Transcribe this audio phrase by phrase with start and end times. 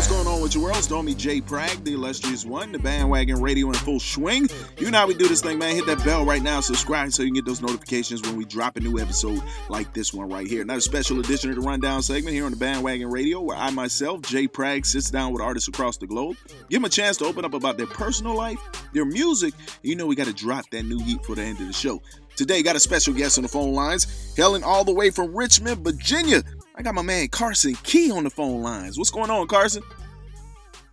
[0.00, 0.82] What's going on with your world?
[0.82, 4.48] Stormy Jay Prag, the illustrious one, the bandwagon radio in full swing.
[4.78, 5.74] You know how we do this thing, man.
[5.74, 8.78] Hit that bell right now, subscribe so you can get those notifications when we drop
[8.78, 10.62] a new episode like this one right here.
[10.62, 14.22] Another special edition of the Rundown segment here on the bandwagon radio, where I myself,
[14.22, 16.38] Jay Prag, sits down with artists across the globe,
[16.70, 18.58] give them a chance to open up about their personal life,
[18.94, 19.52] their music.
[19.82, 22.00] You know we got to drop that new heat for the end of the show.
[22.36, 25.84] Today, got a special guest on the phone lines, hailing all the way from Richmond,
[25.84, 26.42] Virginia.
[26.74, 28.96] I got my man Carson Key on the phone lines.
[28.96, 29.82] What's going on, Carson?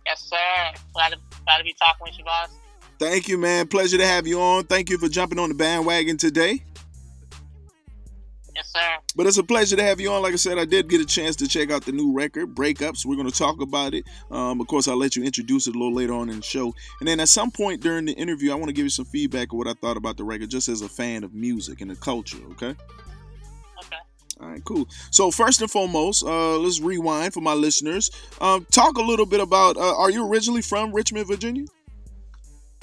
[0.06, 0.80] Yes, sir.
[0.94, 2.48] Glad to, glad to be talking with you, boss.
[2.98, 3.68] Thank you, man.
[3.68, 4.64] Pleasure to have you on.
[4.64, 6.64] Thank you for jumping on the bandwagon today.
[8.54, 8.96] Yes, sir.
[9.14, 10.20] But it's a pleasure to have you on.
[10.20, 13.06] Like I said, I did get a chance to check out the new record, Breakups.
[13.06, 14.04] We're going to talk about it.
[14.32, 16.74] Um, of course, I'll let you introduce it a little later on in the show.
[16.98, 19.52] And then at some point during the interview, I want to give you some feedback
[19.52, 21.94] of what I thought about the record, just as a fan of music and the
[21.96, 22.74] culture, okay?
[24.40, 24.88] All right, cool.
[25.10, 28.10] So first and foremost, uh, let's rewind for my listeners.
[28.40, 29.76] Um, talk a little bit about.
[29.76, 31.64] Uh, are you originally from Richmond, Virginia?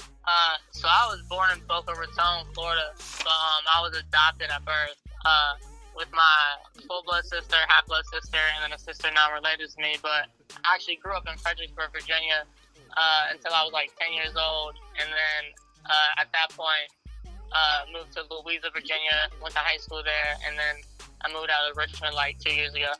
[0.00, 2.92] Uh, so I was born in Boca Raton, Florida.
[2.98, 4.96] So um, I was adopted at birth.
[5.24, 5.54] Uh,
[5.96, 9.80] with my full blood sister, half blood sister, and then a sister not related to
[9.80, 9.96] me.
[10.02, 12.44] But I actually grew up in Fredericksburg, Virginia,
[12.92, 15.42] uh, until I was like 10 years old, and then
[15.88, 16.92] uh, at that point,
[17.24, 19.32] uh, moved to Louisa, Virginia.
[19.40, 20.84] Went to high school there, and then
[21.26, 22.92] I moved out of Richmond like two years ago.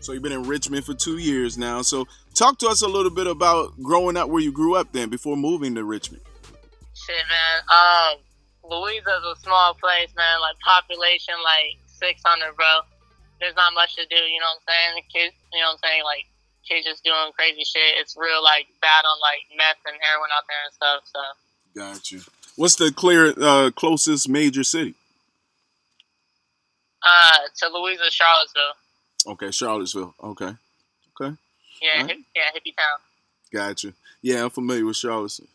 [0.00, 1.82] So you've been in Richmond for two years now.
[1.82, 5.10] So talk to us a little bit about growing up where you grew up then
[5.10, 6.22] before moving to Richmond.
[6.94, 7.60] Shit, man.
[7.68, 8.16] Um,
[8.64, 10.40] Louisa's a small place, man.
[10.40, 12.80] Like population, like 600, bro.
[13.40, 14.16] There's not much to do.
[14.16, 14.90] You know what I'm saying?
[14.96, 16.02] The kids, you know what I'm saying?
[16.04, 16.24] Like
[16.64, 18.00] kids just doing crazy shit.
[18.00, 21.00] It's real like bad on like meth and heroin out there and stuff.
[21.12, 21.20] So
[21.76, 22.20] Got you.
[22.56, 24.94] What's the clear uh, closest major city?
[27.02, 28.74] Uh, to Louisa, Charlottesville.
[29.26, 30.14] Okay, Charlottesville.
[30.22, 30.50] Okay,
[31.20, 31.36] okay,
[31.82, 32.16] Yeah, Alright.
[32.16, 32.98] hip, yeah, hippie town.
[33.52, 33.92] got you.
[34.22, 35.48] Yeah, I'm familiar with Charlottesville.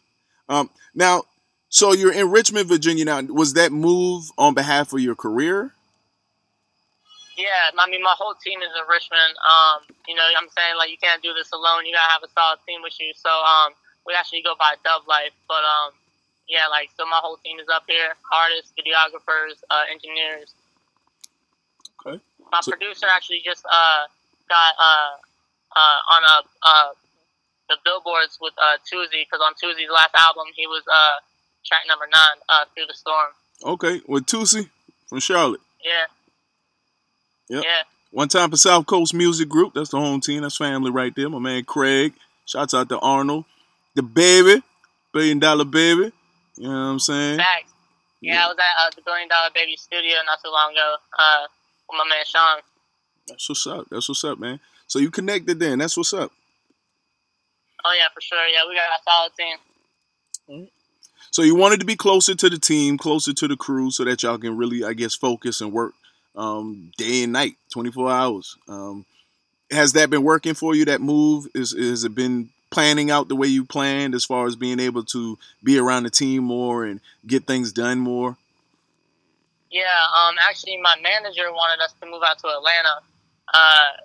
[0.49, 1.23] Um, now,
[1.69, 3.21] so you're in Richmond, Virginia now.
[3.21, 5.73] Was that move on behalf of your career?
[7.37, 9.35] Yeah, I mean, my whole team is in Richmond.
[9.43, 11.83] Um, you know, I'm saying like you can't do this alone.
[11.85, 13.11] You gotta have a solid team with you.
[13.11, 13.73] So, um,
[14.07, 15.91] we actually go by Dub Life, but um,
[16.47, 20.53] yeah, like so my whole team is up here: artists, videographers, uh, engineers.
[22.05, 22.21] Okay.
[22.51, 24.05] My So- producer actually just uh
[24.49, 25.11] got uh
[25.75, 26.89] uh on a uh
[27.69, 31.19] the billboards with uh Toosii because on Toosii's last album he was uh
[31.65, 33.31] track number nine uh through the storm.
[33.63, 34.69] Okay, with Toosii
[35.07, 35.61] from Charlotte.
[35.83, 36.05] Yeah.
[37.49, 37.63] Yep.
[37.63, 37.81] Yeah.
[38.11, 39.73] One time for South Coast Music Group.
[39.73, 40.41] That's the home team.
[40.43, 41.29] That's family right there.
[41.29, 42.13] My man Craig.
[42.45, 43.45] Shouts out to Arnold.
[43.97, 44.61] DaBaby.
[45.13, 46.11] Billion dollar baby.
[46.57, 47.37] You know what I'm saying?
[47.37, 47.71] Facts.
[48.21, 51.45] Yeah, I was at uh, the Billion Dollar Baby studio not too long ago uh,
[51.89, 52.61] with my man Sean.
[53.27, 53.87] That's what's up.
[53.89, 54.59] That's what's up, man.
[54.87, 55.79] So you connected then.
[55.79, 56.31] That's what's up.
[57.83, 58.47] Oh yeah, for sure.
[58.47, 59.31] Yeah, we got a solid
[60.57, 60.67] team.
[61.31, 64.23] So you wanted to be closer to the team, closer to the crew, so that
[64.23, 65.93] y'all can really, I guess, focus and work
[66.35, 68.57] um, day and night, 24 hours.
[68.67, 69.05] Um,
[69.71, 70.85] has that been working for you?
[70.85, 74.55] That move is has it been planning out the way you planned, as far as
[74.55, 78.37] being able to be around the team more and get things done more?
[79.75, 83.03] Yeah, um, actually, my manager wanted us to move out to Atlanta,
[83.51, 83.99] uh,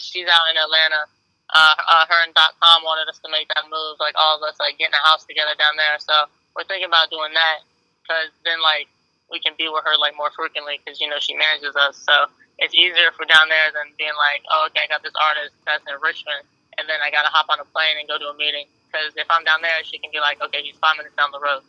[0.00, 1.04] she's out in Atlanta.
[1.52, 4.42] Uh, uh, her and dot com wanted us to make that move, like all of
[4.46, 5.98] us, like getting a house together down there.
[5.98, 7.66] So we're thinking about doing that,
[8.06, 8.86] cause then like
[9.28, 12.00] we can be with her like more frequently, cause you know she manages us.
[12.00, 12.30] So
[12.62, 15.52] it's easier if we're down there than being like, oh, okay, I got this artist
[15.66, 16.46] that's in Richmond,
[16.78, 18.70] and then I gotta hop on a plane and go to a meeting.
[18.94, 21.42] Cause if I'm down there, she can be like, okay, he's five minutes down the
[21.42, 21.66] road.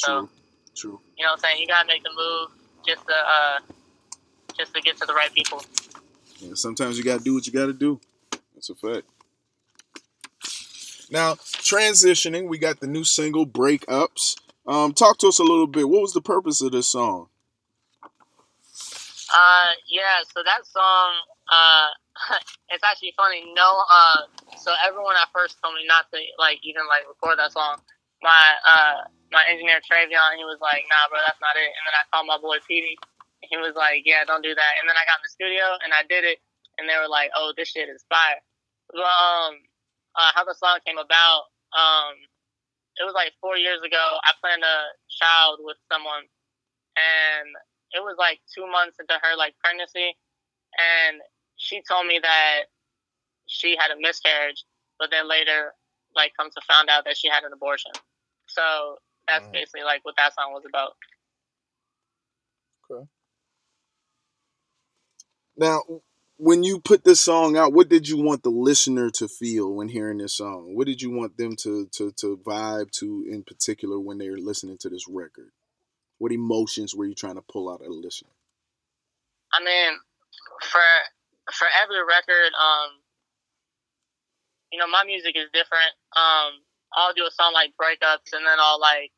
[0.00, 0.30] So.
[0.30, 0.43] True.
[0.74, 1.00] True.
[1.16, 1.60] You know what I'm saying?
[1.60, 2.48] You gotta make the move
[2.86, 3.58] just to uh,
[4.58, 5.62] just to get to the right people.
[6.38, 8.00] Yeah, sometimes you gotta do what you gotta do.
[8.54, 9.06] That's a fact.
[11.10, 14.36] Now, transitioning, we got the new single "Breakups."
[14.66, 15.88] Um, talk to us a little bit.
[15.88, 17.28] What was the purpose of this song?
[18.02, 20.22] Uh, yeah.
[20.34, 21.12] So that song,
[21.50, 21.88] uh,
[22.70, 23.44] it's actually funny.
[23.54, 24.22] No, uh,
[24.56, 27.78] so everyone at first told me not to like even like record that song.
[28.22, 31.94] My uh, my engineer Travion, he was like, "Nah, bro, that's not it." And then
[31.98, 32.96] I called my boy Petey.
[33.42, 35.64] and He was like, "Yeah, don't do that." And then I got in the studio
[35.82, 36.38] and I did it,
[36.78, 38.40] and they were like, "Oh, this shit is fire."
[38.94, 39.58] But um,
[40.14, 42.14] uh, how the song came about, um,
[42.96, 44.04] it was like four years ago.
[44.22, 44.78] I planned a
[45.10, 46.24] child with someone,
[46.94, 47.50] and
[47.92, 50.14] it was like two months into her like pregnancy,
[50.78, 51.20] and
[51.56, 52.70] she told me that
[53.46, 54.64] she had a miscarriage,
[54.98, 55.74] but then later,
[56.16, 57.92] like, come to find out that she had an abortion.
[58.48, 58.98] So
[59.28, 59.52] that's Mhm.
[59.52, 60.96] basically like what that song was about.
[62.90, 63.08] Okay.
[65.56, 65.82] Now,
[66.36, 69.88] when you put this song out, what did you want the listener to feel when
[69.88, 70.74] hearing this song?
[70.74, 74.78] What did you want them to to to vibe to in particular when they're listening
[74.80, 75.52] to this record?
[76.18, 78.32] What emotions were you trying to pull out of the listener?
[79.52, 79.92] I mean,
[80.60, 80.82] for
[81.54, 82.90] for every record, um,
[84.72, 85.94] you know, my music is different.
[86.18, 89.13] Um, I'll do a song like breakups, and then I'll like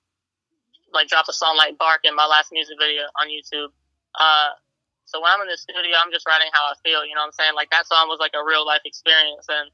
[0.96, 3.69] like drop a song like bark in my last music video on YouTube.
[4.16, 4.56] Uh,
[5.04, 7.04] so when I'm in the studio, I'm just writing how I feel.
[7.04, 7.54] You know what I'm saying?
[7.54, 9.70] Like that song was like a real life experience, and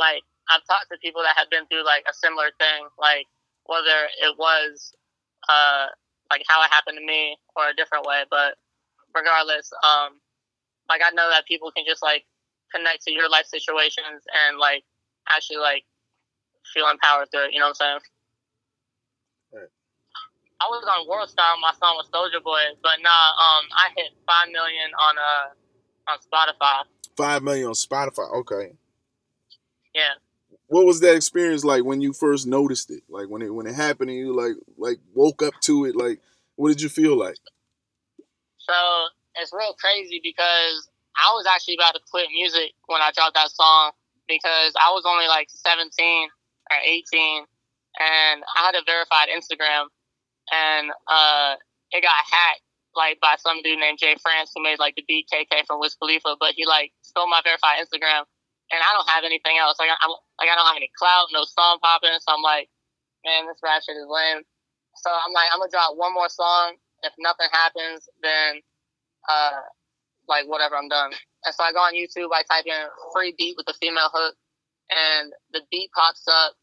[0.00, 3.28] like I've talked to people that have been through like a similar thing, like
[3.68, 4.96] whether it was
[5.52, 5.92] uh
[6.30, 8.58] like how it happened to me or a different way, but
[9.14, 10.18] regardless, um,
[10.88, 12.24] like I know that people can just like
[12.74, 14.82] connect to your life situations and like
[15.30, 15.84] actually like
[16.74, 17.52] feel empowered through it.
[17.52, 18.15] You know what I'm saying?
[20.60, 21.46] I was on World Star.
[21.60, 26.18] My song was Soldier Boy, but nah, um, I hit five million on uh on
[26.18, 26.84] Spotify.
[27.16, 28.32] Five million on Spotify.
[28.40, 28.72] Okay.
[29.94, 30.14] Yeah.
[30.68, 33.02] What was that experience like when you first noticed it?
[33.08, 36.20] Like when it when it happened and you like like woke up to it, like
[36.56, 37.36] what did you feel like?
[38.58, 38.74] So
[39.36, 43.50] it's real crazy because I was actually about to quit music when I dropped that
[43.50, 43.92] song
[44.26, 46.28] because I was only like 17
[46.70, 47.44] or 18
[47.98, 49.86] and I had a verified Instagram
[50.52, 51.56] and uh,
[51.92, 52.62] it got hacked
[52.94, 56.36] like by some dude named Jay France who made like the BKK from Wiz Khalifa,
[56.40, 58.24] but he like stole my verified Instagram
[58.72, 59.78] and I don't have anything else.
[59.78, 62.68] Like I'm like I don't have any clout, no song popping, so I'm like,
[63.24, 64.42] man, this rap shit is lame.
[64.98, 66.80] So I'm like, I'm gonna drop one more song.
[67.04, 68.64] If nothing happens, then
[69.28, 69.62] uh,
[70.26, 71.12] like whatever, I'm done.
[71.44, 74.34] And so I go on YouTube, I type in free beat with a female hook,
[74.90, 76.58] and the beat pops up,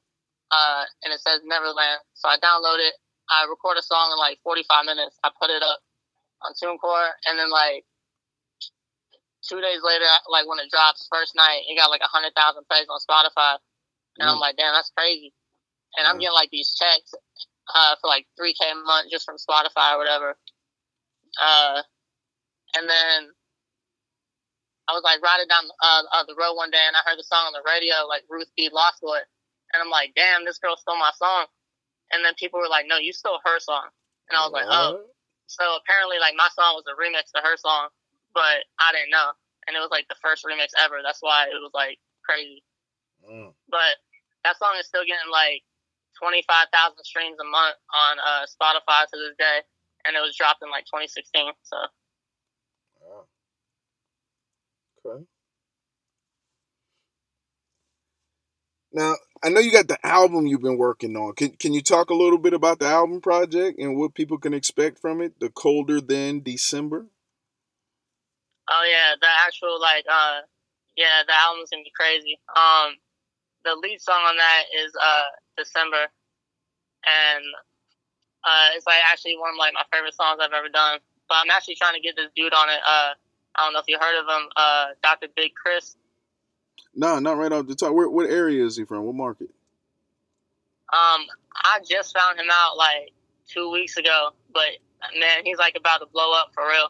[0.52, 2.04] uh, and it says Neverland.
[2.16, 2.96] So I download it,
[3.30, 5.80] I record a song in like 45 minutes, I put it up
[6.44, 7.86] on TuneCore, and then like
[9.48, 12.66] two days later, like when it drops first night, it got like a hundred thousand
[12.70, 13.58] plays on Spotify,
[14.20, 14.42] and I'm Mm.
[14.42, 15.34] like, damn, that's crazy.
[15.98, 16.22] And I'm Mm.
[16.22, 17.14] getting like these checks
[17.74, 20.38] uh, for like three k a month just from Spotify or whatever.
[21.40, 21.84] Uh,
[22.76, 23.34] and then
[24.90, 27.24] I was like riding down uh, uh, the road one day, and I heard the
[27.26, 28.70] song on the radio, like Ruth B.
[28.74, 29.20] Lost Boy,
[29.74, 31.48] and I'm like, damn, this girl stole my song.
[32.12, 33.88] And then people were like, no, you stole her song,
[34.30, 35.06] and I was like, oh.
[35.48, 37.90] So apparently, like my song was a remix to her song,
[38.34, 39.32] but I didn't know,
[39.68, 41.00] and it was like the first remix ever.
[41.04, 42.64] That's why it was like crazy.
[43.30, 43.54] Mm.
[43.70, 44.02] But
[44.46, 45.64] that song is still getting like
[46.20, 49.62] twenty five thousand streams a month on uh, Spotify to this day,
[50.06, 51.54] and it was dropped in like 2016.
[51.64, 51.78] So
[53.02, 53.26] Wow.
[55.06, 55.26] Okay.
[58.94, 61.34] Now, I know you got the album you've been working on.
[61.36, 64.54] Can can you talk a little bit about the album project and what people can
[64.54, 65.38] expect from it?
[65.40, 67.08] The Colder Than December?
[68.70, 70.48] Oh yeah, the actual like uh
[70.96, 72.40] yeah, the album's gonna be crazy.
[72.56, 72.96] Um
[73.66, 76.08] the lead song on that is uh December
[77.04, 77.44] and
[78.46, 81.00] uh it's like actually one of like my favorite songs I've ever done.
[81.28, 83.12] But I'm actually trying to get this dude on it, uh
[83.60, 85.28] I don't know if you heard of him, uh Dr.
[85.36, 85.98] Big Chris.
[86.96, 87.94] No, not right off the top.
[87.94, 89.04] Where what area is he from?
[89.04, 89.50] What market?
[90.94, 91.26] Um
[91.56, 93.14] I just found him out like
[93.48, 94.70] two weeks ago, but
[95.20, 96.90] man, he's like about to blow up for real.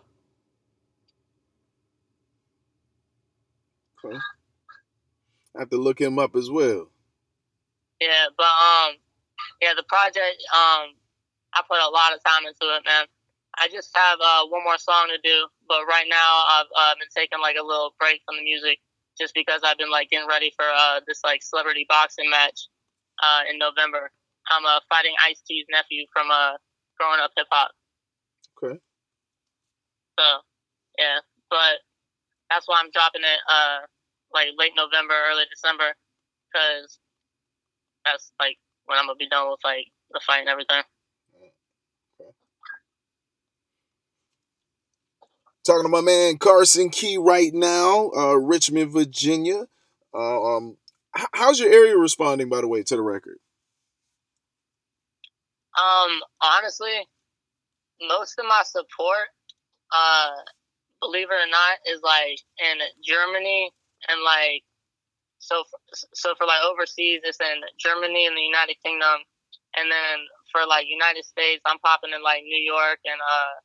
[4.06, 4.18] Okay.
[5.56, 6.90] I have to look him up as well.
[8.02, 8.96] Yeah, but um,
[9.62, 10.98] yeah, the project um,
[11.54, 13.06] I put a lot of time into it, man.
[13.56, 17.08] I just have uh, one more song to do, but right now I've uh, been
[17.16, 18.80] taking like a little break from the music
[19.20, 22.68] just because I've been like getting ready for uh, this like celebrity boxing match
[23.22, 24.12] uh, in November.
[24.52, 26.58] I'm uh, fighting Ice T's nephew from uh,
[27.00, 27.72] growing up hip hop.
[28.58, 28.80] Okay.
[30.20, 30.26] So,
[30.98, 31.82] yeah, but
[32.50, 33.88] that's why I'm dropping it uh,
[34.34, 35.96] like late November, early December,
[36.50, 37.00] because
[38.06, 40.84] that's like when I'm gonna be done with like the fight and everything.
[45.66, 49.68] Talking to my man Carson Key right now, uh, Richmond, Virginia.
[50.14, 50.78] Uh, um,
[51.18, 53.40] h- how's your area responding, by the way, to the record?
[55.80, 57.08] Um, honestly,
[58.02, 59.32] most of my support,
[59.96, 60.36] uh,
[61.02, 63.72] believe it or not, is like in Germany
[64.10, 64.64] and like
[65.40, 65.80] so for,
[66.14, 69.24] so for like overseas, it's in Germany and the United Kingdom,
[69.76, 73.56] and then for like United States, I'm popping in like New York and uh,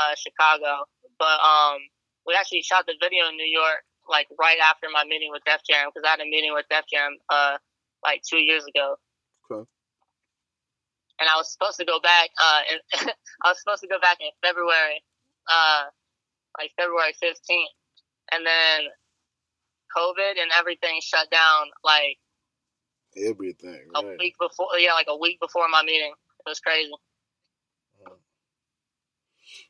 [0.00, 0.88] uh Chicago.
[1.18, 1.82] But um,
[2.26, 5.60] we actually shot the video in New York like right after my meeting with Def
[5.68, 7.58] Jam because I had a meeting with Def Jam uh
[8.04, 8.96] like two years ago.
[9.50, 9.68] Okay.
[11.20, 12.30] And I was supposed to go back.
[12.38, 13.10] Uh, and
[13.44, 15.02] I was supposed to go back in February,
[15.50, 15.90] uh,
[16.58, 17.74] like February fifteenth,
[18.32, 18.88] and then
[19.96, 22.18] COVID and everything shut down like
[23.16, 24.68] Everything, a week before.
[24.78, 26.12] Yeah, like a week before my meeting.
[26.12, 26.92] It was crazy.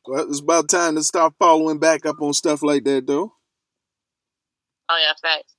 [0.05, 3.33] Well, it's about time to stop following back up on stuff like that, though.
[4.89, 5.55] Oh yeah, facts.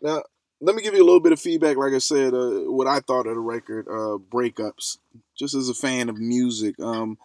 [0.00, 0.22] Now,
[0.60, 1.76] let me give you a little bit of feedback.
[1.76, 4.98] Like I said, uh, what I thought of the record, uh, breakups.
[5.36, 7.18] Just as a fan of music, um,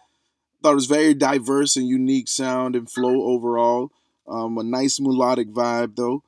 [0.62, 3.90] thought it was very diverse and unique sound and flow overall.
[4.28, 6.22] Um, a nice melodic vibe, though.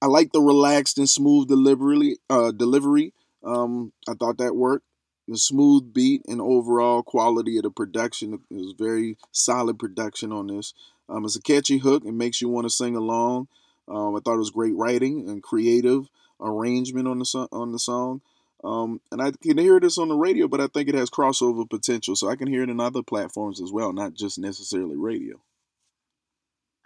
[0.00, 2.18] I like the relaxed and smooth delivery.
[2.30, 3.12] Uh, delivery.
[3.44, 4.86] Um, I thought that worked.
[5.28, 10.72] The smooth beat and overall quality of the production is very solid production on this.
[11.08, 12.04] Um, it's a catchy hook.
[12.06, 13.48] It makes you want to sing along.
[13.86, 16.08] Um, I thought it was great writing and creative
[16.40, 18.22] arrangement on the so- on the song.
[18.64, 21.68] Um, and I can hear this on the radio, but I think it has crossover
[21.68, 25.40] potential, so I can hear it in other platforms as well, not just necessarily radio.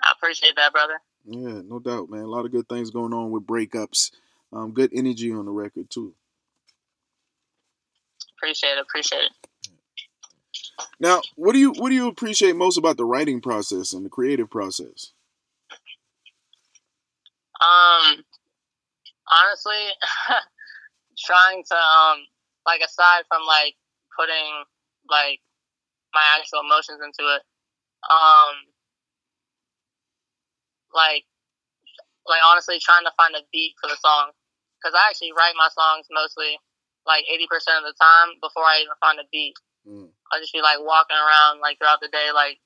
[0.02, 1.00] I appreciate that, brother.
[1.24, 2.22] Yeah, no doubt, man.
[2.22, 4.10] A lot of good things going on with breakups.
[4.52, 6.14] Um, good energy on the record too.
[8.42, 8.78] Appreciate it.
[8.82, 9.32] Appreciate it.
[10.98, 14.10] Now, what do you what do you appreciate most about the writing process and the
[14.10, 15.12] creative process?
[17.62, 18.24] Um,
[19.30, 19.78] honestly,
[21.24, 22.26] trying to um,
[22.66, 23.76] like aside from like
[24.18, 24.64] putting
[25.08, 25.38] like
[26.12, 27.42] my actual emotions into it,
[28.10, 28.54] um,
[30.92, 31.22] like
[32.26, 34.32] like honestly trying to find a beat for the song
[34.82, 36.58] because I actually write my songs mostly
[37.06, 39.54] like eighty percent of the time before I even find a beat.
[39.86, 40.10] Mm.
[40.30, 42.58] I'll just be like walking around like throughout the day, like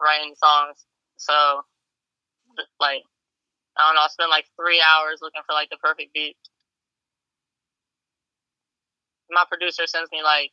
[0.00, 0.84] writing songs.
[1.16, 1.34] So,
[2.78, 3.02] like,
[3.76, 6.36] I don't know, I'll spend like three hours looking for like the perfect beat.
[9.30, 10.52] My producer sends me like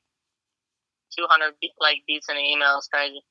[1.17, 2.77] 200 be- like beats in an email.
[2.77, 3.21] It's crazy.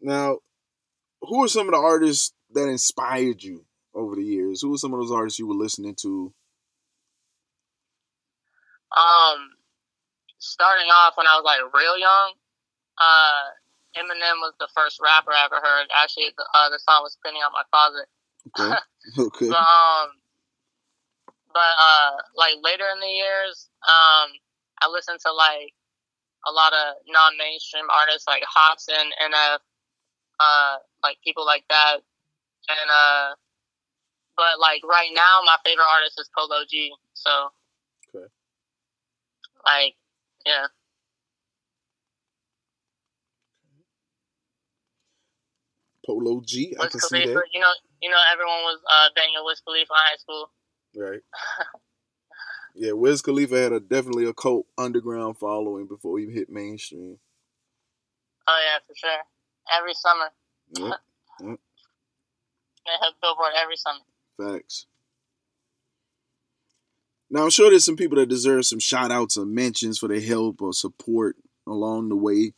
[0.00, 0.38] Now,
[1.20, 4.62] who are some of the artists that inspired you over the years?
[4.62, 6.32] Who were some of those artists you were listening to?
[8.90, 9.54] Um,
[10.38, 12.34] starting off when I was like real young,
[12.98, 13.54] uh,
[13.96, 15.86] Eminem was the first rapper I ever heard.
[15.94, 18.08] Actually, the, uh, the song was "Cleaning Out My Closet."
[18.50, 18.74] Okay,
[19.26, 20.08] okay, But, um,
[21.52, 24.30] but uh, like later in the years, um,
[24.82, 25.74] I listened to like
[26.46, 29.60] a lot of non-mainstream artists like Hopsin, NF,
[30.40, 32.00] uh, like people like that,
[32.68, 33.34] and uh,
[34.40, 36.92] but like right now, my favorite artist is Polo G.
[37.12, 37.52] So,
[38.08, 38.26] Okay.
[39.66, 39.94] like,
[40.46, 40.66] yeah,
[46.06, 46.74] Polo G.
[46.78, 47.34] I Wiz can see Khalifa.
[47.34, 47.44] that.
[47.52, 50.50] You know, you know, everyone was uh, banging Wiz Khalifa in high school.
[50.96, 51.20] Right.
[52.74, 57.18] Yeah, Wiz Khalifa had a definitely a cult underground following before he hit mainstream.
[58.48, 59.22] Oh yeah, for sure.
[59.76, 60.30] Every summer,
[60.78, 61.00] Yep,
[62.86, 64.00] they have Billboard every summer.
[64.40, 64.86] Facts.
[67.30, 70.20] Now I'm sure there's some people that deserve some shout outs or mentions for their
[70.20, 72.52] help or support along the way.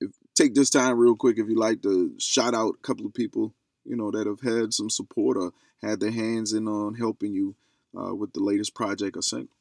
[0.00, 3.14] If, take this time real quick if you like to shout out a couple of
[3.14, 3.52] people,
[3.84, 7.56] you know, that have had some support or had their hands in on helping you
[7.98, 9.56] uh, with the latest project or single.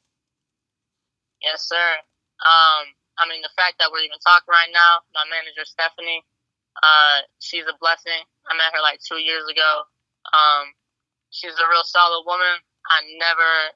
[1.41, 1.89] Yes, sir.
[2.45, 6.23] Um, I mean, the fact that we're even talking right now, my manager Stephanie,
[6.77, 8.21] uh, she's a blessing.
[8.45, 9.89] I met her like two years ago.
[10.29, 10.73] Um,
[11.41, 12.61] she's a real solid woman.
[12.85, 13.73] I never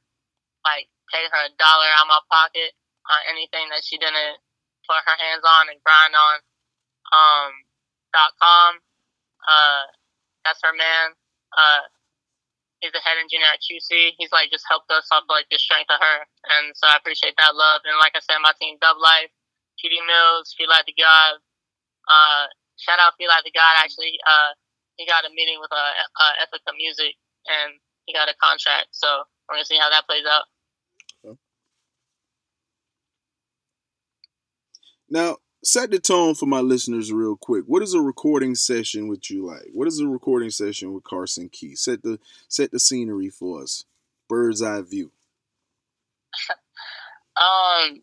[0.61, 2.77] like paid her a dollar out of my pocket
[3.09, 4.37] on anything that she didn't
[4.85, 6.37] put her hands on and grind on.
[7.09, 7.51] Um,
[8.13, 8.79] dot com.
[9.45, 9.85] Uh,
[10.45, 11.17] that's her man.
[11.51, 11.85] Uh,
[12.79, 14.15] he's the head engineer at QC.
[14.17, 16.17] He's like just helped us off like the strength of her,
[16.53, 17.81] and so I appreciate that love.
[17.83, 19.33] And like I said, my team Dub Life,
[19.81, 21.41] TD Mills, Feel Like the God.
[22.05, 22.45] Uh,
[22.77, 23.81] shout out Feel Like the God.
[23.81, 24.53] Actually, uh,
[24.97, 27.17] he got a meeting with uh, uh Ethica Music,
[27.47, 28.87] and he got a contract.
[28.91, 29.07] So
[29.47, 30.43] we're gonna see how that plays out.
[35.09, 37.65] Now, set the tone for my listeners real quick.
[37.67, 39.69] What is a recording session with you like?
[39.73, 41.75] What is a recording session with Carson Key?
[41.75, 43.85] Set the set the scenery for us.
[44.27, 45.11] Bird's eye view.
[46.49, 48.01] um,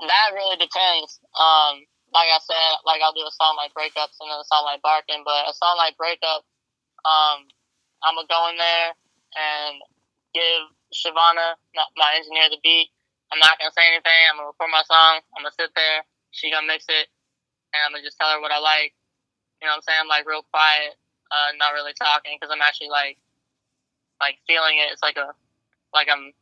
[0.00, 1.20] that really depends.
[1.38, 4.64] Um, like I said, like I'll do a song like Breakups and then a song
[4.64, 6.42] like Barking, but a song like Breakup,
[7.04, 7.46] um,
[8.04, 8.88] I'm gonna go in there
[9.36, 9.74] and
[10.32, 11.54] give Shavana,
[11.96, 12.90] my engineer, the beat.
[13.30, 14.20] I'm not gonna say anything.
[14.30, 15.22] I'm gonna record my song.
[15.36, 17.10] I'm gonna sit there she gonna mix it,
[17.74, 18.94] and I'm gonna just tell her what I like.
[19.60, 20.00] You know what I'm saying?
[20.00, 20.96] I'm like real quiet,
[21.30, 23.18] uh, not really talking because I'm actually like,
[24.22, 24.94] like feeling it.
[24.94, 25.34] It's like a,
[25.92, 26.32] like I'm,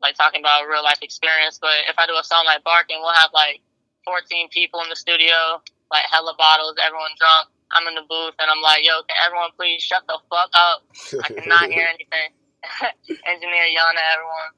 [0.00, 1.58] like talking about a real life experience.
[1.58, 3.60] But if I do a song like Barking, we'll have like
[4.04, 5.58] 14 people in the studio,
[5.90, 7.50] like hella bottles, everyone drunk.
[7.72, 10.82] I'm in the booth and I'm like, yo, can everyone please shut the fuck up?
[11.24, 12.32] I cannot hear anything.
[13.26, 14.52] Engineer yelling at everyone.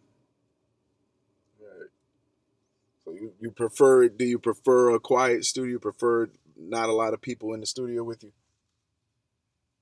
[3.04, 5.78] So you, you prefer do you prefer a quiet studio?
[5.78, 8.32] Prefer not a lot of people in the studio with you?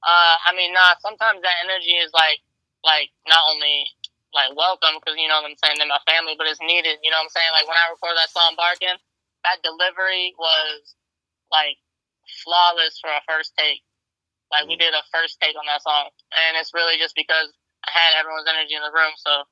[0.00, 0.94] Uh, I mean, nah.
[1.02, 2.40] Sometimes that energy is like
[2.87, 3.90] like not only
[4.32, 7.02] like welcome because you know what I'm saying they're my family, but it's needed.
[7.02, 7.52] You know what I'm saying?
[7.52, 8.97] Like when I recorded that song Barking,
[9.45, 10.95] that delivery was
[11.50, 11.76] like
[12.45, 13.82] flawless for a first take.
[14.50, 17.52] Like we did a first take on that song, and it's really just because
[17.84, 19.12] I had everyone's energy in the room.
[19.21, 19.45] So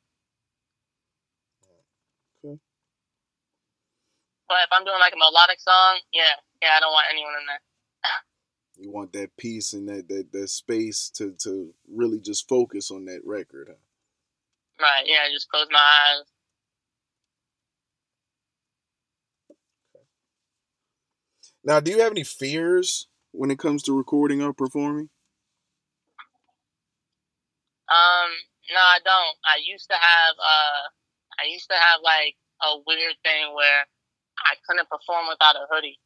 [4.48, 7.46] But if I'm doing like a melodic song, yeah, yeah, I don't want anyone in
[7.50, 7.62] there.
[8.78, 13.06] you want that peace and that, that that space to to really just focus on
[13.06, 13.82] that record, huh?
[14.80, 15.04] Right.
[15.06, 15.26] Yeah.
[15.32, 16.24] Just close my eyes.
[21.66, 25.10] Now, do you have any fears when it comes to recording or performing?
[27.90, 28.30] Um,
[28.70, 29.36] no, I don't.
[29.42, 30.82] I used to have uh
[31.42, 33.82] I used to have like a weird thing where
[34.46, 35.98] I couldn't perform without a hoodie.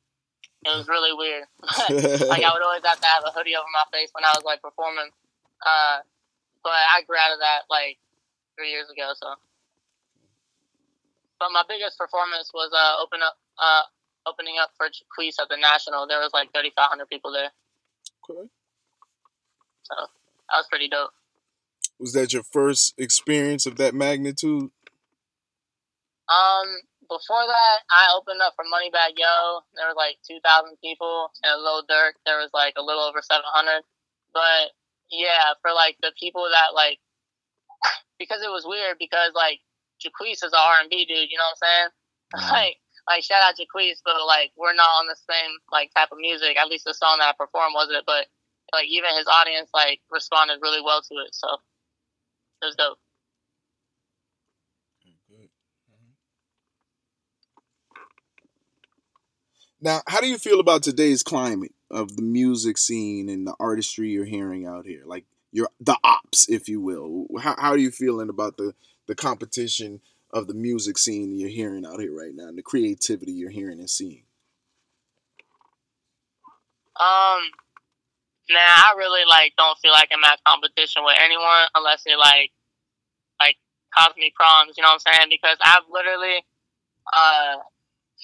[0.65, 1.45] It was really weird.
[2.29, 4.45] like I would always have to have a hoodie over my face when I was
[4.49, 5.13] like performing.
[5.61, 6.01] Uh,
[6.65, 8.01] but I grew out of that like
[8.57, 9.13] three years ago.
[9.13, 9.37] So,
[11.37, 13.85] but my biggest performance was uh open up uh
[14.27, 16.07] opening up for Jacquees at the National.
[16.07, 17.51] There was like thirty five hundred people there.
[18.29, 18.49] Okay.
[19.83, 21.11] So that was pretty dope.
[21.99, 24.71] Was that your first experience of that magnitude?
[26.31, 26.69] Um,
[27.11, 29.67] before that, I opened up for Moneybagg Yo.
[29.75, 33.83] There was like 2,000 people, and Lil Durk, there was like a little over 700.
[34.33, 34.73] But
[35.11, 37.03] yeah, for like the people that like,
[38.19, 39.59] because it was weird because like
[39.99, 41.91] Jacquees is an R&B dude, you know what I'm saying?
[41.91, 42.55] Mm-hmm.
[42.55, 42.77] Like,
[43.11, 46.19] like shout out to Jacquees, but like we're not on the same like type of
[46.19, 46.57] music.
[46.57, 48.27] At least the song that I performed wasn't, but
[48.73, 51.49] like even his audience like responded really well to it, so
[52.63, 52.99] it was dope.
[55.07, 55.47] Mm, mm-hmm.
[59.81, 64.11] Now, how do you feel about today's climate of the music scene and the artistry
[64.11, 65.03] you're hearing out here?
[65.05, 67.27] Like your the ops, if you will.
[67.41, 68.75] How how are you feeling about the
[69.09, 70.01] the competition
[70.33, 73.79] of the music scene you're hearing out here right now and the creativity you're hearing
[73.79, 74.25] and seeing?
[76.99, 77.41] Um
[78.51, 82.53] man, I really like don't feel like I'm at competition with anyone unless it like
[83.41, 83.57] like
[83.95, 85.29] cause me problems, you know what I'm saying?
[85.31, 86.45] Because I've literally
[87.13, 87.57] uh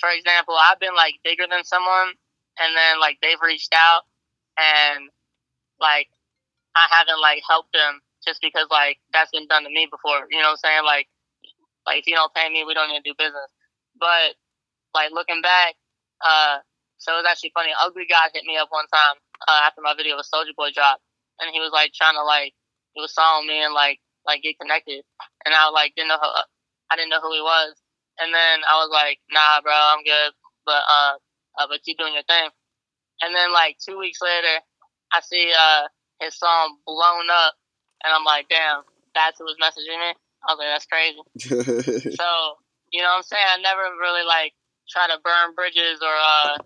[0.01, 2.13] for example, I've been like bigger than someone,
[2.61, 4.05] and then like they've reached out,
[4.57, 5.09] and
[5.81, 6.09] like
[6.77, 10.29] I haven't like helped them just because like that's been done to me before.
[10.31, 10.85] You know what I'm saying?
[10.85, 11.09] Like,
[11.87, 13.51] like if you don't pay me, we don't to do business.
[13.99, 14.35] But
[14.95, 15.75] like looking back,
[16.25, 16.59] uh,
[16.99, 17.71] so it was actually funny.
[17.77, 19.17] Ugly God hit me up one time
[19.49, 21.03] uh, after my video with Soldier Boy dropped,
[21.41, 22.55] and he was like trying to like
[22.95, 25.05] he was song me and like like get connected,
[25.45, 26.31] and I like didn't know who,
[26.91, 27.75] I didn't know who he was,
[28.21, 30.33] and then I was like, nah, bro, I'm good.
[30.67, 31.15] But uh,
[31.61, 32.51] uh but keep doing your thing.
[33.23, 34.61] And then like two weeks later,
[35.13, 35.89] I see uh
[36.21, 37.55] his song blown up,
[38.05, 38.83] and I'm like, damn.
[39.15, 40.15] that's who was messaging me.
[40.47, 41.19] I was like, that's crazy.
[42.17, 42.29] so,
[42.93, 43.47] you know what I'm saying?
[43.47, 44.55] I never really like
[44.89, 46.57] try to burn bridges or, uh,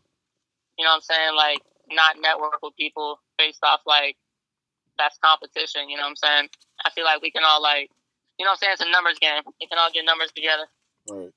[0.78, 1.34] you know what I'm saying?
[1.36, 4.16] Like, not network with people based off like
[4.98, 5.88] that's competition.
[5.88, 6.48] You know what I'm saying?
[6.84, 7.90] I feel like we can all like,
[8.38, 8.76] you know what I'm saying?
[8.78, 9.42] It's a numbers game.
[9.60, 10.66] We can all get numbers together.
[11.08, 11.32] Right.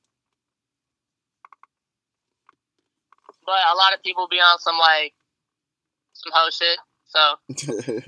[3.45, 5.13] But a lot of people be on some like
[6.13, 6.79] some hoe shit.
[7.08, 7.19] So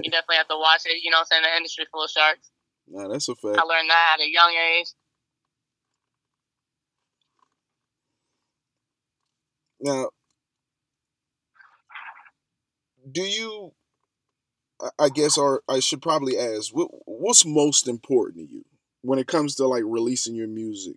[0.03, 1.03] you definitely have to watch it.
[1.03, 1.43] You know what I'm saying?
[1.43, 2.51] The industry full of sharks.
[2.87, 3.57] Nah, that's a fact.
[3.57, 4.87] I learned that at a young age.
[9.79, 10.09] Now,
[13.11, 13.73] do you?
[14.99, 18.65] I- guess, or I should probably ask, what what's most important to you
[19.01, 20.95] when it comes to like releasing your music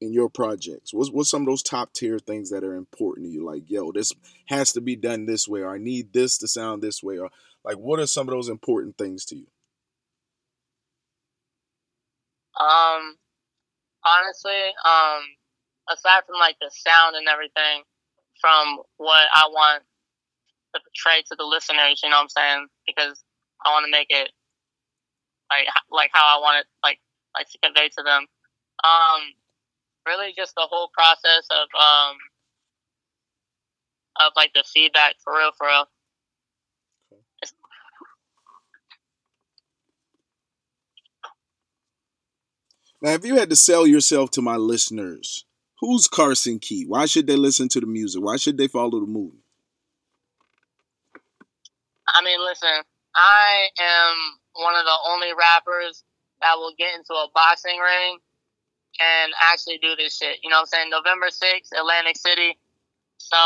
[0.00, 0.94] in your projects?
[0.94, 3.44] What's what's some of those top tier things that are important to you?
[3.44, 4.12] Like, yo, this
[4.46, 7.30] has to be done this way, or I need this to sound this way, or
[7.64, 9.46] like, what are some of those important things to you?
[12.58, 13.16] Um,
[14.04, 15.22] honestly, um,
[15.90, 17.82] aside from like the sound and everything,
[18.40, 19.82] from what I want
[20.74, 22.66] to portray to the listeners, you know what I'm saying?
[22.86, 23.22] Because
[23.64, 24.30] I want to make it
[25.50, 27.00] like like how I want it like
[27.34, 28.26] like to convey to them.
[28.84, 29.20] Um,
[30.06, 32.16] really, just the whole process of um
[34.20, 35.86] of like the feedback for real, for real.
[43.00, 45.44] Now, if you had to sell yourself to my listeners,
[45.80, 46.84] who's Carson Key?
[46.86, 48.22] Why should they listen to the music?
[48.22, 49.38] Why should they follow the movie?
[52.08, 52.82] I mean, listen,
[53.14, 54.16] I am
[54.54, 56.02] one of the only rappers
[56.40, 58.18] that will get into a boxing ring
[58.98, 60.38] and actually do this shit.
[60.42, 60.90] You know what I'm saying?
[60.90, 62.58] November 6th, Atlantic City.
[63.18, 63.36] So,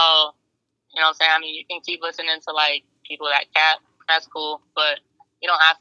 [0.94, 1.30] you know what I'm saying?
[1.34, 3.80] I mean, you can keep listening to like people that cap.
[4.08, 5.00] That's cool, but
[5.42, 5.78] you don't have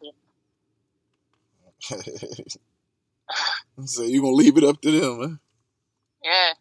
[2.44, 2.60] to.
[3.86, 5.36] so you're gonna leave it up to them, huh?
[6.24, 6.54] Yeah.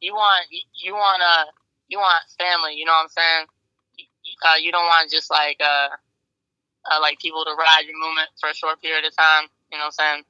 [0.00, 1.50] You want you want uh
[1.88, 2.74] you want family.
[2.74, 3.46] You know what I'm saying?
[4.44, 5.88] Uh, you don't want just like uh,
[6.90, 9.48] uh like people to ride your movement for a short period of time.
[9.72, 10.24] You know what I'm saying?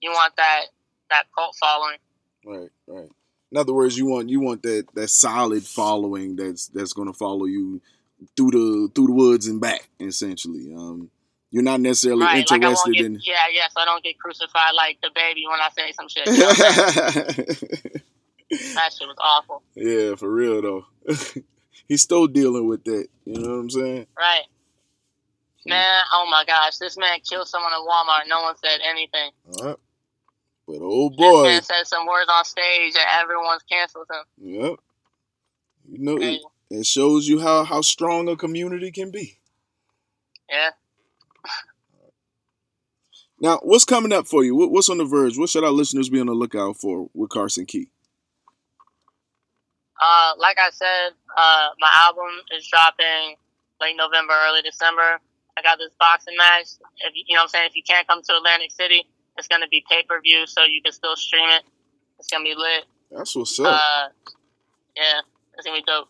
[0.00, 0.66] You want that
[1.10, 1.96] that cult following.
[2.44, 3.08] Right, right.
[3.50, 7.46] In other words, you want you want that that solid following that's that's gonna follow
[7.46, 7.80] you
[8.36, 10.72] through the through the woods and back, essentially.
[10.74, 11.10] Um,
[11.50, 13.20] you're not necessarily Right, like interested won't get in.
[13.22, 16.26] yeah, yeah, so I don't get crucified like DaBaby when I say some shit.
[16.26, 17.46] You know what I'm saying?
[18.74, 19.62] that shit was awful.
[19.74, 20.86] yeah, for real though.
[21.88, 23.06] He's still dealing with that.
[23.24, 24.06] You know what I'm saying?
[24.18, 24.42] Right.
[25.66, 28.28] Man, oh my gosh, this man killed someone at Walmart.
[28.28, 29.30] No one said anything.
[29.62, 29.76] Right.
[30.66, 34.52] But oh This boy, man said some words on stage and everyone's canceled him.
[34.62, 34.74] yep.
[35.88, 39.38] You know, it, it shows you how how strong a community can be.
[40.50, 40.70] Yeah.
[43.46, 44.56] Now, what's coming up for you?
[44.56, 45.38] What's on the verge?
[45.38, 47.86] What should our listeners be on the lookout for with Carson Key?
[50.02, 53.36] Uh, like I said, uh, my album is dropping
[53.80, 55.20] late November, early December.
[55.56, 56.70] I got this boxing match.
[56.98, 59.06] If you, you know what I'm saying, if you can't come to Atlantic City,
[59.38, 61.62] it's gonna be pay per view, so you can still stream it.
[62.18, 62.86] It's gonna be lit.
[63.12, 63.66] That's what's up.
[63.66, 64.08] Uh,
[64.96, 65.20] yeah,
[65.56, 66.08] it's gonna be dope.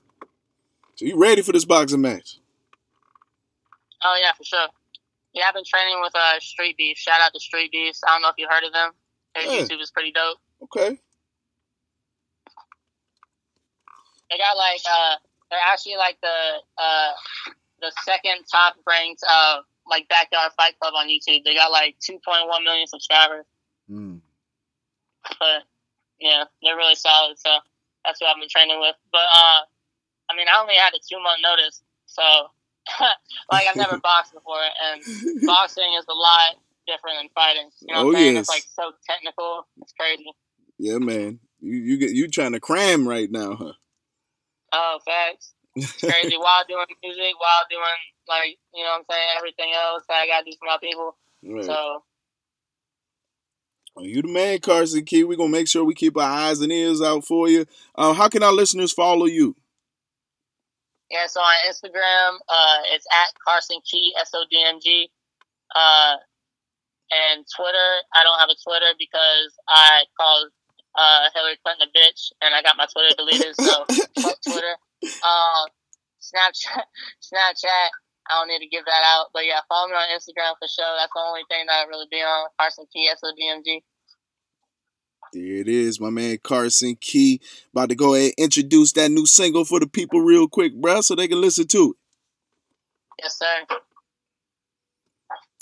[0.95, 2.39] so you ready for this boxing match?
[4.03, 4.69] Oh yeah, for sure.
[5.37, 7.03] Yeah, I've been training with uh Street Beast.
[7.03, 8.03] Shout out to Street Beast.
[8.09, 8.93] I don't know if you heard of them.
[9.35, 9.63] Their Yeah.
[9.69, 10.39] YouTube is pretty dope.
[10.63, 10.99] Okay.
[14.31, 15.17] They got like uh,
[15.51, 17.13] they're actually like the uh,
[17.83, 21.45] the second top ranked uh like backyard fight club on YouTube.
[21.45, 22.19] They got like 2.1
[22.65, 23.45] million subscribers.
[23.91, 24.21] Mm.
[25.39, 25.63] But
[26.19, 27.39] yeah, they're really solid.
[27.39, 27.51] So
[28.05, 28.97] that's what I've been training with.
[29.13, 29.61] But uh,
[30.31, 32.23] I mean, I only had a two month notice, so
[33.51, 35.03] like I've never boxed before, and
[35.47, 37.71] boxing is a lot different than fighting.
[37.83, 38.35] You know what Oh, I'm saying?
[38.37, 38.41] yes.
[38.43, 39.67] It's like so technical.
[39.83, 40.31] It's crazy.
[40.79, 41.41] Yeah, man.
[41.61, 43.73] You you get you trying to cram right now, huh?
[44.73, 45.53] Oh, facts.
[45.77, 50.03] It's crazy while doing music, while doing like you know what I'm saying, everything else
[50.09, 51.17] that I gotta do for my people.
[51.43, 51.65] right.
[51.65, 52.03] So
[53.95, 55.25] Well, you the man, Carson Key.
[55.25, 57.67] We're gonna make sure we keep our eyes and ears out for you.
[57.95, 59.57] Uh, how can our listeners follow you?
[61.11, 65.11] Yeah, so on Instagram, uh, it's at Carson Key S O D M G.
[65.75, 66.17] Uh,
[67.11, 70.51] and Twitter, I don't have a Twitter because I called
[70.99, 73.55] uh, Hillary Clinton a bitch, and I got my Twitter deleted.
[73.55, 73.87] So
[74.23, 74.75] fuck Twitter.
[75.23, 75.65] Uh,
[76.19, 76.87] Snapchat,
[77.23, 77.91] Snapchat.
[78.27, 80.91] I don't need to give that out, but yeah, follow me on Instagram for sure.
[80.99, 82.51] That's the only thing that I really be on.
[82.59, 83.85] Carson Key S O D M G.
[85.37, 87.43] There it is, my man Carson Key.
[87.71, 91.05] About to go ahead and introduce that new single for the people real quick, bruh,
[91.05, 93.23] so they can listen to it.
[93.23, 93.77] Yes, sir.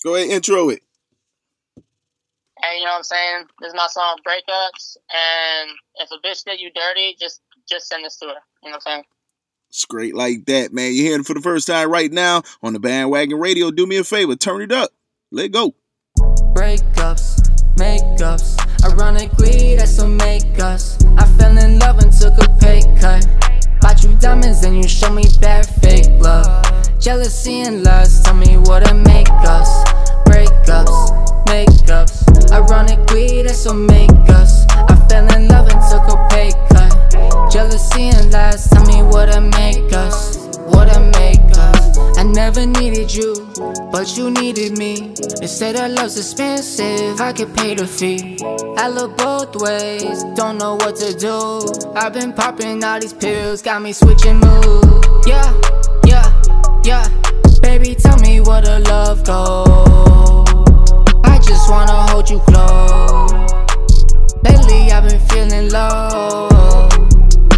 [0.04, 0.80] Go ahead, intro it.
[1.76, 3.46] Hey, you know what I'm saying?
[3.60, 4.96] This is my song Breakups.
[5.12, 8.32] And if a bitch did you dirty, just just send this to her.
[8.62, 9.04] You know what I'm saying?
[9.70, 10.94] It's great like that, man.
[10.94, 13.72] You're hearing it for the first time right now on the bandwagon radio.
[13.72, 14.90] Do me a favor, turn it up.
[15.32, 15.74] Let go.
[16.16, 17.42] Breakups,
[17.74, 18.53] makeups.
[18.84, 20.98] Ironically, that's what make us.
[21.16, 23.26] I fell in love and took a pay cut.
[23.80, 26.64] Bought you diamonds and you show me bad fake love.
[27.00, 29.70] Jealousy and lust, tell me what to make us.
[30.26, 32.52] Breakups, makeups.
[32.52, 34.66] Ironically, that's what make us.
[34.68, 37.50] I fell in love and took a pay cut.
[37.50, 40.36] Jealousy and lust, tell me what to make us.
[40.58, 41.83] What to make us.
[42.24, 43.46] Never needed you,
[43.92, 45.14] but you needed me.
[45.40, 48.38] They say that love's expensive, I could pay the fee.
[48.78, 51.60] I look both ways, don't know what to do.
[51.94, 55.04] I've been popping all these pills, got me switching mood.
[55.26, 55.52] Yeah,
[56.06, 57.08] yeah, yeah.
[57.60, 60.48] Baby, tell me where the love goes.
[61.24, 63.32] I just wanna hold you close.
[64.42, 66.48] Lately, I've been feeling low.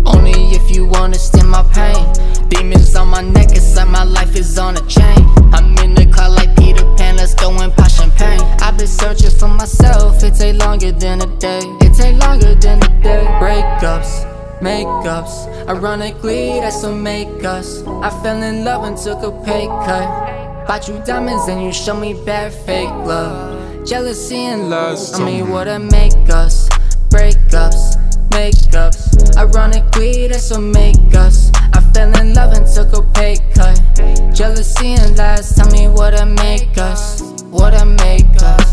[0.04, 2.04] Only if you understand my pain.
[2.48, 4.04] Demons on my neck, it's like my
[4.66, 5.22] on a chain.
[5.54, 8.40] I'm in the car like Peter Pan, let's go and pop champagne.
[8.60, 11.62] I've been searching for myself, it take longer than a day.
[11.86, 13.24] It take longer than a day.
[13.40, 14.12] Breakups,
[14.60, 15.34] makeups.
[15.68, 17.86] Ironically, that's what make us.
[17.86, 20.66] I fell in love and took a pay cut.
[20.66, 23.86] Bought you diamonds and you show me bad fake love.
[23.86, 26.68] Jealousy and lust, I mean, what to make us.
[27.14, 27.94] Breakups,
[28.30, 29.36] makeups.
[29.36, 31.52] Ironically, that's what make us
[31.96, 33.80] fell in love and took a pay cut.
[34.34, 38.66] Jealousy and lies, tell me what I make us, what I make us.